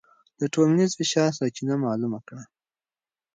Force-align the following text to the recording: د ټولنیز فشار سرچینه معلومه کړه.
د 0.39 0.41
ټولنیز 0.53 0.91
فشار 0.99 1.29
سرچینه 1.37 1.75
معلومه 1.85 2.19
کړه. 2.27 2.43